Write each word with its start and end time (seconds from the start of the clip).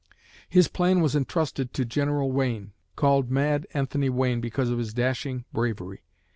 His 0.49 0.67
plan 0.67 0.99
was 1.01 1.15
entrusted 1.15 1.73
to 1.75 1.85
General 1.85 2.31
Wayne, 2.31 2.71
called 2.95 3.29
"Mad 3.29 3.67
Anthony" 3.75 4.09
Wayne 4.09 4.41
because 4.41 4.71
of 4.71 4.79
his 4.79 4.95
dashing 4.95 5.45
bravery. 5.53 6.01